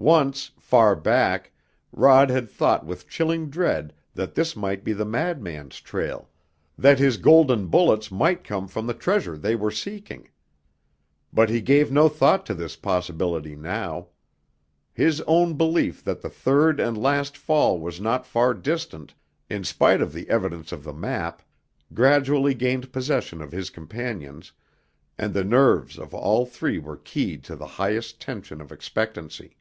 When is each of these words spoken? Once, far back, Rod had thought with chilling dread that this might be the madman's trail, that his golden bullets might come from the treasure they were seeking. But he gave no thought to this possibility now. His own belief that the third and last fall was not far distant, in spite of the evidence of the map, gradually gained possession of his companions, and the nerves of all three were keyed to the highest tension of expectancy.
Once, 0.00 0.50
far 0.58 0.96
back, 0.96 1.52
Rod 1.92 2.30
had 2.30 2.48
thought 2.48 2.86
with 2.86 3.06
chilling 3.06 3.50
dread 3.50 3.92
that 4.14 4.34
this 4.34 4.56
might 4.56 4.82
be 4.82 4.94
the 4.94 5.04
madman's 5.04 5.78
trail, 5.78 6.30
that 6.78 6.98
his 6.98 7.18
golden 7.18 7.66
bullets 7.66 8.10
might 8.10 8.42
come 8.42 8.66
from 8.66 8.86
the 8.86 8.94
treasure 8.94 9.36
they 9.36 9.54
were 9.54 9.70
seeking. 9.70 10.26
But 11.34 11.50
he 11.50 11.60
gave 11.60 11.92
no 11.92 12.08
thought 12.08 12.46
to 12.46 12.54
this 12.54 12.76
possibility 12.76 13.54
now. 13.54 14.06
His 14.94 15.20
own 15.26 15.52
belief 15.58 16.02
that 16.04 16.22
the 16.22 16.30
third 16.30 16.80
and 16.80 16.96
last 16.96 17.36
fall 17.36 17.78
was 17.78 18.00
not 18.00 18.24
far 18.26 18.54
distant, 18.54 19.12
in 19.50 19.64
spite 19.64 20.00
of 20.00 20.14
the 20.14 20.30
evidence 20.30 20.72
of 20.72 20.82
the 20.82 20.94
map, 20.94 21.42
gradually 21.92 22.54
gained 22.54 22.90
possession 22.90 23.42
of 23.42 23.52
his 23.52 23.68
companions, 23.68 24.50
and 25.18 25.34
the 25.34 25.44
nerves 25.44 25.98
of 25.98 26.14
all 26.14 26.46
three 26.46 26.78
were 26.78 26.96
keyed 26.96 27.44
to 27.44 27.54
the 27.54 27.66
highest 27.76 28.18
tension 28.18 28.62
of 28.62 28.72
expectancy. 28.72 29.58